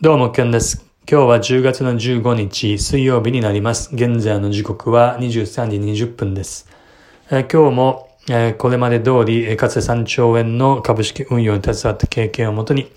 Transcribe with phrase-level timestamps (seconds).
[0.00, 0.84] どうも、きょんです。
[1.08, 3.94] 今日は10月の15日水曜日になります。
[3.94, 6.68] 現在の時刻は23時20分です。
[7.30, 12.90] えー今日も、えーこれまで通り、かつて3兆円の株式運用に携わった経験をもとに、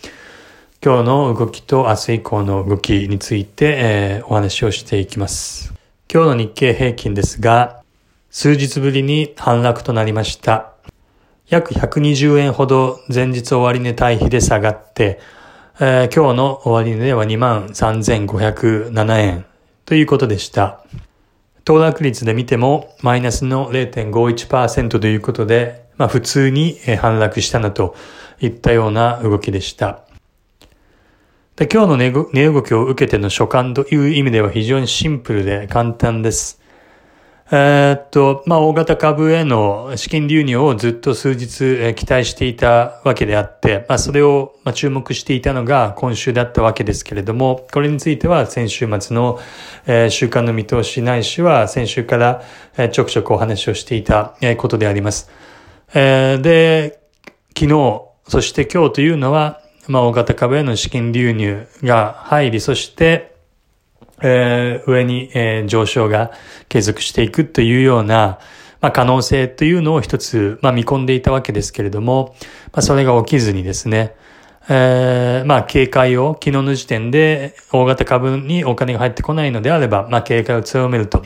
[0.83, 5.75] 今日の動きと明日以降の動きについて、えーお話をしていきます。
[6.11, 7.83] 今日の日経平均ですが、
[8.31, 10.73] 数日ぶりに反落となりました。
[11.47, 15.19] 約120円ほど前日終わり値対比で下がって、
[15.79, 19.45] えー今日の終値では23,507円
[19.85, 20.83] ということでした。
[21.65, 27.95] 騰落率で見てもマイナスの0.51%ということで、まあ普通に反落したなと
[28.41, 29.99] いったような動きでした。
[31.57, 31.97] で今日の
[32.33, 36.59] 値動きを受けての所感という意味では非常にシンプルで簡単です。
[37.49, 49.39] えーっと、まあ、大型株への資金流入をずっと数日、えー期待していたわけであって、まあ、それを、まあ、注目していたのが今週だったわけですけれども、これについては先週末の、
[49.85, 52.41] えー週間の見通しないしは先週から、
[52.77, 55.29] えーちょくちょくお話をしていた、えーことであります。
[55.93, 56.99] えーで、
[57.57, 63.36] 昨日、そして今日というのは、まあ、大型株への資金流入が入り、そして、
[64.21, 66.31] えー上に、えー上昇が
[66.69, 68.39] 継続していくというような、
[68.81, 72.35] まあ、可能性というのを一つ、まあ、見込んでいたわけですけれども、
[72.71, 74.15] まあ、それが起きずにですね、
[74.69, 81.23] えーまあ、警戒を昨日の時点で大型株にお金が入ってこないのであれば、まあ、警戒を強めると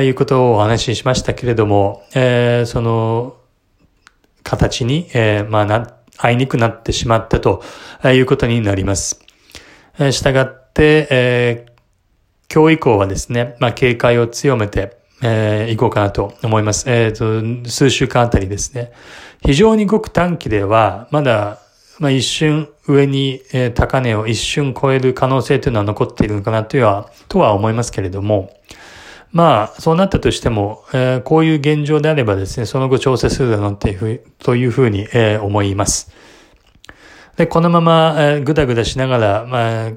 [0.00, 3.36] いうことをお話ししましたけれども、えーその、
[4.42, 7.62] 形に、えーまあな、あいにくなってしまったと
[8.04, 9.24] いうことになります。
[9.98, 11.69] えー、したがって、えー
[12.52, 16.90] 今日以降はですね、まあ、警戒を強めて、えー、いこうかなと思います。
[16.90, 18.90] えっ、と、数週間あたりですね。
[19.44, 21.60] 非常にごく短期では、まだ、
[22.00, 28.52] まあ、一瞬上に、えー高値を一瞬超える可能性というのは残っているのかなというは、とは思いますけれども、
[29.30, 36.10] まあ、そうなったとしても、えーこういう現状であればですね、その後調整するだろうっていうふうというふうに、えー思います。
[37.36, 39.90] で、このまま、えーぐだぐだしながら、まあ、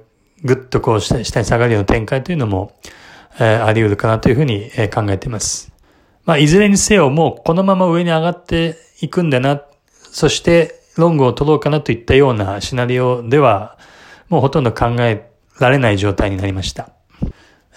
[0.43, 2.73] ぐっとこう下下に下がるような展開というのも、
[3.39, 5.71] えーあり得るかなというふうに、えー考えています。
[6.25, 9.61] まあ、いずれにせよ、もうこのまま上に上がっていくんだな、
[10.11, 13.77] そしてロングを取ろうかなといったようなシナリオでは、
[14.29, 16.89] もうほとんど考えられない状態になりました。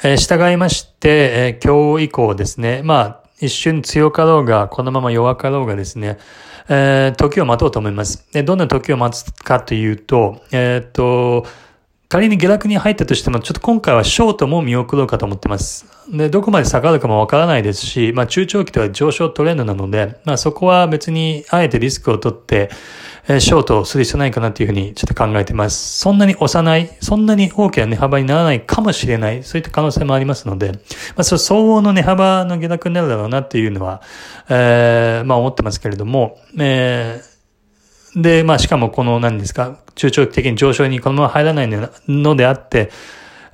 [0.03, 6.19] えー従いまして、えー今日以降ですね、まあ、一瞬強かろうが、このまま弱かろうがですね、
[6.69, 8.27] えー時を待とうと思います。
[8.33, 11.47] で、どんな時を待つかというと、えーっと、
[12.09, 15.87] 仮に下落に入ったとしても、ちょっと今回はショートも見送ろうかと思ってます。
[16.09, 22.71] で、どこまで下がるかもわからないですし、まあ中長期では上昇トレンドなので、まあそこは別にあえてリスクを取って、
[23.27, 25.99] えーショートをする必要ないかなというふうにちょっと考えてます。
[25.99, 30.78] そんなに押さない、そんなに大きな値幅にならないかもしれない、そういった可能性もありますので、ま
[31.16, 34.00] あその相応の値幅の下落になるだろうなっていうのは、
[34.49, 37.35] えーまあ思ってますけれども、えー
[38.16, 41.69] で、まあ、しかもこの何ですか、中長期的に上昇にこのまま入らない
[42.09, 42.91] のであって、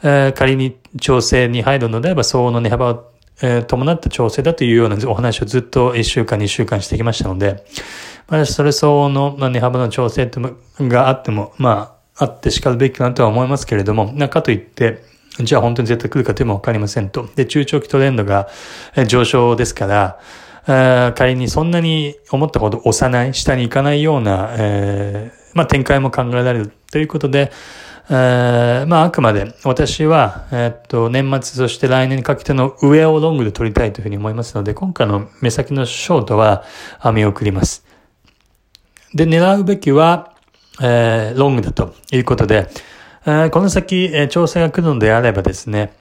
[0.04, 3.12] えー仮に調整に入るのであれば、相応の値幅を、
[3.42, 7.64] えー伴った調整だというようなお話をずっと1週間、2週間してきましたので、
[8.28, 10.30] まあ、それ相応のまあ値幅の調整
[10.78, 15.02] があっても、まあ、あって叱るべきかなとは思いますけれども、なんかといって、
[15.40, 17.28] じゃあ本当に絶対来るかというのもわかりませんと。
[17.34, 18.48] で、中長期トレンドが
[19.08, 20.20] 上昇ですから、
[20.66, 27.52] えー仮にそんなに思ったほど押さない、下に行かないような、えーまあ展開も考えられるということで、
[28.08, 36.64] えーまああくまで私は、えーっと、年末そして来年にかけての上をロングで取りたいというふうに思いますので、今回の目先のショートは
[37.12, 37.84] 見送ります。
[39.14, 40.34] で、狙うべきは、
[40.80, 42.68] えーロングだということで、
[43.26, 45.92] えーこの先、えー調整が来るのであればですね、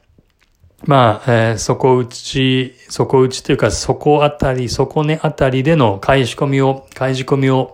[0.85, 7.71] まあ、えー底打ち、底打ちというか、底あたり、底根あたりでの買い仕込みを、買い仕込みを、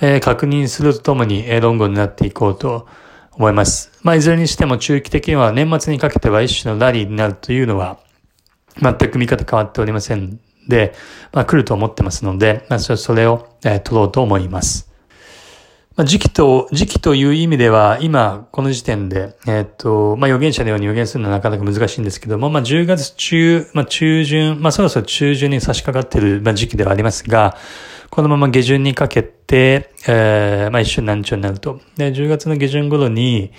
[0.00, 2.86] えー確認するとともに、えーロングになっていこうと
[3.32, 3.90] 思います。
[4.02, 7.98] まあ、いずれにしても中期的には年末にかけては一種のラリーになるというのは、
[8.80, 10.38] 全く見方変わっておりません
[10.68, 10.94] で、
[11.32, 14.85] まあ、来ると思ってますので、まあ、そそれを、えー取ろうと思います。
[15.96, 27.56] まあ、時期と、時期という意味では、今、この時点で、えっと、まあ、予言者のように予言するのはなかなか難しいんですけども、まあ、10月中、まあ、中旬、まあ、そろそろ中旬に差し掛かっている、まあ、時期ではありますが、
[28.10, 31.80] このまま下旬にかけて、えー、まあ、一瞬難聴になると。
[31.96, 33.52] で、10月の下旬頃に、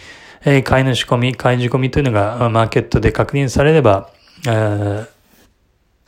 [0.45, 4.11] えー買いの仕込み、買い仕込みというのが、マーケットで確認されれば、
[4.47, 5.07] えー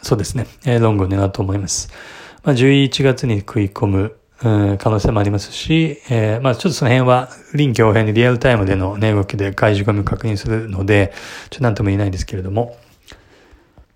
[0.01, 1.89] そうですね、えーロングを狙うと思います。
[2.43, 11.13] まあ、11月に食い込む、うん、可能性もありますし、えー、まあちょっとその辺は臨機応変にリアルタイムでの値動きで買い仕込みを確認するので、
[11.49, 12.77] ちょっとなんとも言えないんですけれども、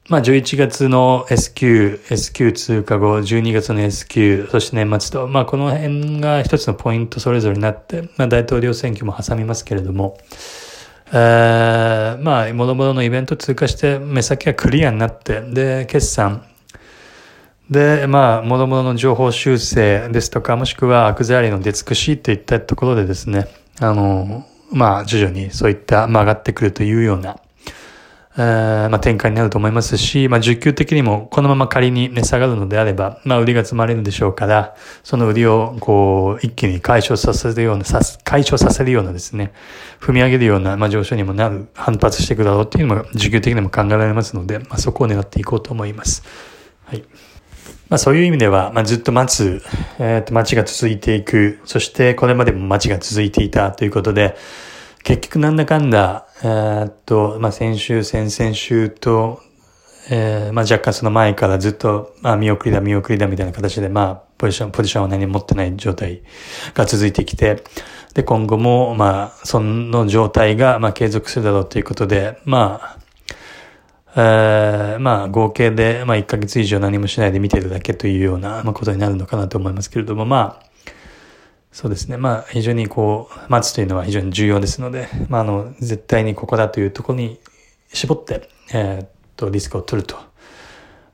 [0.09, 10.17] まあ11月の S q S q 通過後、12月の S q そして年末と、まあこの辺が一つのポイントそれぞれになって、まあ大統領選挙も挟みますけれども、
[11.15, 16.43] えー、まあ、もろもろのイベント通過して、目先がクリアになって、で、決算、
[17.73, 23.47] で、まあ、もろもろの情報修正ですとか、もしくは悪材料の出尽くしといったところでですね、
[23.81, 27.39] あの、まあ、徐々にそういった曲がってくるというような、
[28.37, 37.85] えー、まあ、展開になると思いますし、まあ、需給的にもこのまま仮に値下がるのであれば、まあ、売りが積まれるでしょうから、その売りを、こう、一気に解消させるような、
[38.23, 39.51] 解消させるようなですね、
[39.99, 46.23] 踏み上げるような、まあ、上昇にもなる、反発していくだろうっていうのも、需給的にも考えられますので、まあ、そこを狙っていこうと思います。
[46.85, 47.03] はい。
[47.89, 49.61] まあそういう意味では、まあずっと待つ、
[49.99, 54.35] えっ、ー、と、待ちが続いていく、そしてこれまでも待ちが続いていたということで、
[55.03, 59.41] 結局なんだかんだ、えー、っと、まあ、先週、先々週と、
[60.09, 66.23] えー、まあ、若干その前からずっと、まあ、見送りだ、見送りだみたいな形で、まあ、ポジション、ポジションは何も持ってない状態
[66.73, 67.63] が続いてきて、
[68.13, 73.02] で、今後も、まあ、その状態が、まあ、継続するだろうということで、まあ、
[74.15, 80.65] えー、まあ、合計で、まあ、1ヶ月以上何もしないで見てるだけというような、まあ、ことになるのかなと思いますけれども、まあ、
[81.71, 82.17] そうですね。
[82.17, 87.39] まあ、非常にこう、待つというのは非常に重要ですので、まあ、あの、絶対にここだというところに
[87.91, 90.15] 絞って、えー、っと、リスクを取ると、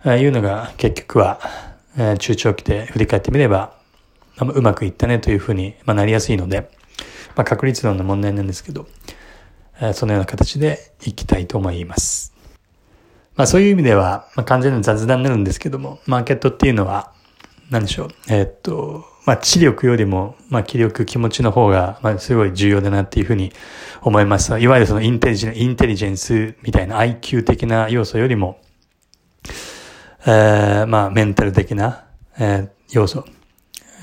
[0.03, 1.39] えー、いうのが結局は、
[1.97, 3.79] えー、中長期で振り返ってみれば、
[4.41, 6.69] うまくいったねというふうに、まあ、なりやすいので、
[7.37, 8.87] まあ、確率論の問題なんですけど、
[9.79, 12.38] えー、そのような形でいきたいと思います。
[13.39, 17.13] まあ、そういう意味では、まあ、完全な雑談になるんですけども、マーケットっていうのは、
[17.69, 23.53] 何でしょう、えー、っと、まあ、知力よりも、まあ、気力、気持ちの方が、まあ、すごい重要だなっていうふうに
[24.01, 24.59] 思います。
[24.59, 28.59] いわゆるそのインテリジェンインテリジェンスみたいな IQ 的な要素よりも、
[30.27, 32.07] えー、まあ、メンタル的な、
[32.37, 33.23] えー、要素、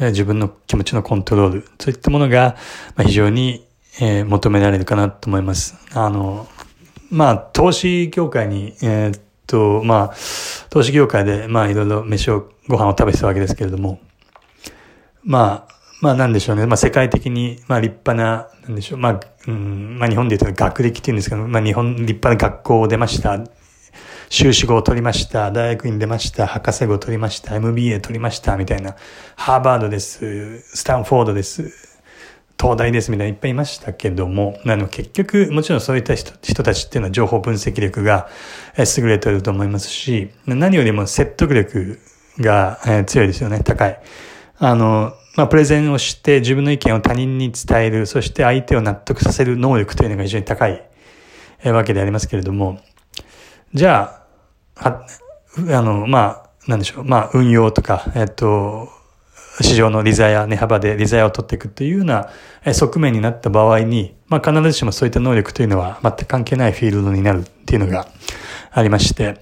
[0.01, 2.57] えー、自分の気持ちのコントロール、そういったものが、
[2.95, 3.67] まあ、非常に、
[4.01, 5.75] えー、求められるかなと思います。
[5.93, 6.49] あの、
[7.11, 10.15] まあ、投資業界に、えー、と、まあ、
[10.71, 14.01] 投資業界で、まあ、いろいろ飯を、ご飯を食べてたわけですけれども、
[15.23, 16.67] まあ、まあなんでしょうね。
[16.67, 18.99] まあ世界的に、まあ立派な、なんでしょう。
[18.99, 23.39] まあ、うん、まあ日本で言うと学歴っていうんですけど、まあ日本、立派な学校を出ました。
[24.29, 25.51] 修士号を取りました。
[25.53, 26.47] 大学院出ました。
[26.47, 27.55] 博士号を取りました。
[27.57, 28.57] MBA 取りました。
[28.57, 28.97] みたいな。
[29.37, 30.61] ハーバードです。
[30.77, 31.86] スタンフォードです。
[32.59, 38.29] 東大ですみたいないっぱいいましたけども、あの結局、もちろんそういった人人たちっていうのは情報分析力が
[38.79, 41.99] 優れていると思いますし、何よりも説得力
[42.39, 44.01] が強いですよね、高い。
[44.59, 50.83] あの、まあ、プレゼンをして自分の意見を他人に伝える、そして相手を納得させる能力というのが非常に高い
[51.65, 52.81] わけでありますけれども、
[53.75, 54.23] じゃ
[54.77, 55.05] あ、
[55.59, 58.89] あの、まあ、なんでしょう、まあ、運用とか、えっと、
[59.61, 62.31] 市場の利ザヤ、値幅で利ザヤを取っていくというような
[62.73, 68.09] 側面になった場合に、まあ、必ずしもそういった能力というのは全く関係ないフィールドになるっていうのが
[68.71, 69.41] ありまして、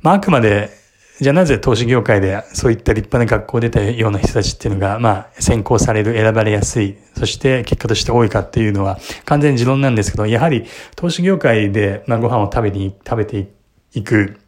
[0.00, 0.82] まあ、あくまで
[1.20, 10.64] じゃあなぜ投資業界でそういった立派な学校を出たような人たちっていうのが、まあ、選考される、選ばれやすい、そして結果として多いかっていうのは完全に持論なんですけど、やはり
[10.96, 13.52] 投資業界で、まあ、ご飯を食べに、食べて
[13.94, 14.40] いく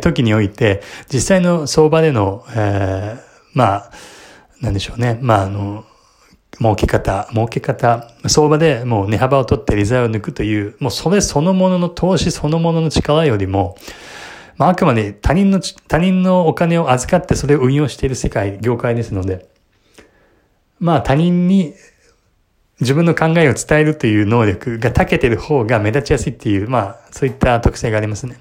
[0.00, 3.90] 時において、実際の相場での、えー、まあ、
[4.60, 5.18] なんでしょうね。
[5.20, 5.84] まあ、あの、
[6.58, 13.76] 儲け方、儲け方、相場でもう値幅を取って利材を抜くという、もうそれそのものの投資そのものの力よりも、
[14.56, 19.48] まあ、あくまで他人の、他人のお金を預かってそれを運用している世界、業界ですので、
[20.80, 21.74] まあ他人に
[22.80, 28.36] 自分の考えを伝えるという能力が長けてる方が目立ちやすいっていう、まあそういった特性がありますね。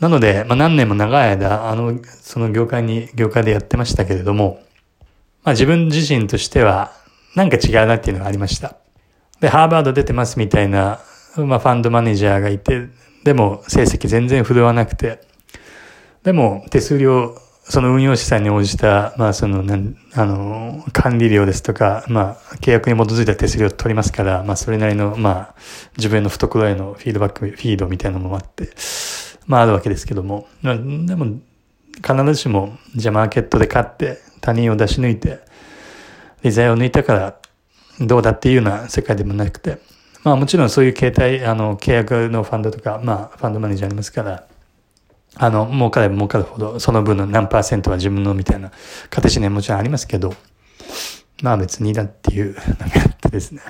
[0.00, 4.60] なので、まあ何年も長い間、あの、その業界に、業界でやってましたけれども、
[5.42, 6.92] まあ自分自身としては、
[7.34, 8.76] なんか違うなっていうのがありました。
[9.40, 11.00] で、ハーバード出てますみたいな、
[11.36, 12.88] まあファンドマネージャーがいて、
[13.24, 15.20] でも成績全然振るわなくて、
[16.22, 19.64] でも手数料、その運用資産に応じた、まあその、
[20.14, 25.54] あの、管理料ですとか、まあ契約に基づいた手数料を取りますから、まあそれなりの、まあ
[25.96, 28.70] 自分の懐へのフィードバック、フィードみたいなのもあって、
[29.48, 31.40] まああるわけですけども、まあ、でも
[31.96, 35.40] 必ずしも、じゃあマーケットで買って他人を出し抜いて、
[36.42, 37.38] 利材を抜いたから
[38.00, 39.78] どうだっていうような世界でもなくて、
[40.22, 44.44] まあもちろんそういう形態、あの、契約のファンドとか、まあファンドマネージャーありますから、
[45.34, 48.70] あの、儲かれば儲かるほど、その分の何パーセントは自分のみたいな
[49.08, 50.34] 形ね、もちろんありますけど、
[51.42, 52.60] まあ別にだっていうのが
[53.06, 53.62] あってですね。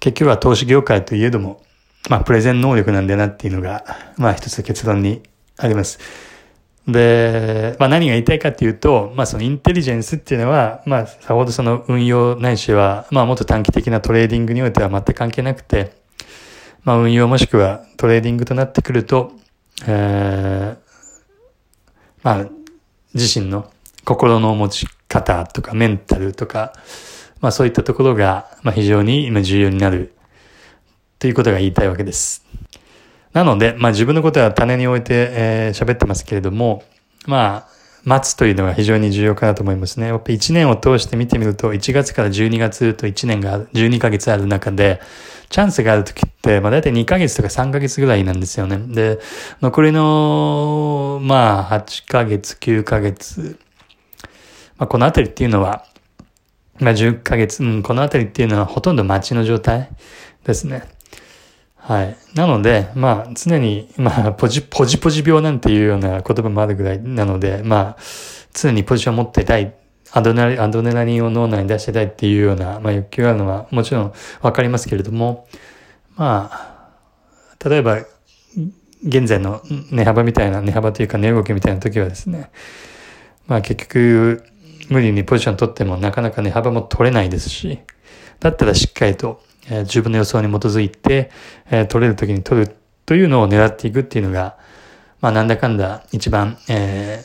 [0.00, 1.62] 結局は投資業界といえども、
[2.08, 3.84] まあプレゼン能力なんだなっていうのが、
[4.16, 5.22] まあ一つの結論に
[5.56, 5.98] あります。
[6.86, 15.92] で、まあ何が言いたいかっていうと、まあそのインテリジェンスっていうのは、まあさほどその運用ないしは、まあもっと短期的なトレーディングにおいては全く関係なくて、
[16.84, 19.32] まあ運用もしくはトレーディングとなってくると、
[19.86, 20.78] えー、
[22.22, 22.46] まあ
[23.14, 23.70] 自身の
[24.04, 26.72] 心の持ち方とかメンタルとか、
[27.40, 30.14] まあそういったところが、まあ非常に今重要になる
[31.20, 32.46] ということが言いたいわけです。
[33.34, 36.82] なので、まあ自分のことは棚に置いて喋、えー、ってますけれども、
[37.26, 37.68] まあ、
[38.04, 40.06] 待つというのが非常に重要かなと思いますね。
[40.06, 44.98] やっぱ1年を通して見てみると、1月から12月と1年が12ヶ月ある中で、
[45.50, 48.78] チャンスがある時って、まあ大体2ヶ月とか3ヶ月ぐらいなんですよね。
[48.78, 49.20] で、
[49.60, 53.58] 残りの、まあ8ヶ月、9ヶ月、
[54.78, 55.84] まあこのあたりっていうのは、
[56.78, 59.90] まあ10ヶ月、うん、このあたりっていうのはほとんど待ちの状態
[60.44, 60.84] ですね。
[61.80, 62.16] はい。
[62.34, 68.02] なので、まあ、常に、まあ、ポジ、ポジポジ病なんていうような言葉もあるぐらいなので、まあ、
[68.52, 69.74] 常にポジションを持ってたい、
[70.12, 75.48] アドネラアドネラリンを脳内に出してたいっていうような、まあ、欲求があるのはもちろんわかりますけれども、
[76.16, 77.98] まあ、例えば、
[79.02, 82.50] 現在の値幅みたいな、値幅というか値動きみたいな時はですね、
[83.46, 84.44] まあ結局、
[84.90, 87.80] 無理にポジション取ってもなかなか値幅も取れないですし、
[88.40, 91.30] だったらしっかりとえー、自分の予想に基づいて、
[91.70, 94.56] えー、取れる時に取るというのを狙っていくっていうのが、
[95.20, 97.24] まあなんだかんだ一番、え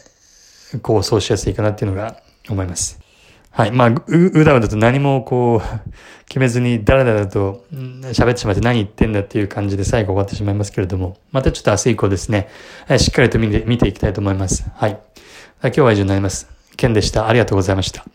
[0.73, 2.17] ー、構想しやすいかなっていうのが
[2.49, 2.99] 思います。
[3.51, 3.71] はい。
[3.71, 5.79] まあ、う、うだうだと何もこう、
[6.27, 12.49] 決めずにだらだらと喋ってしまって何言ってんだっていう感じで最後終わってしまいますけれども、またちょっと明日以降ですね、
[12.89, 14.65] え、しっかりと見て、見ていきたいと思います。
[14.75, 14.99] はい。
[15.61, 16.49] 今日は以上になります。
[16.75, 17.29] ケンでした。
[17.29, 18.05] ありがとうございました。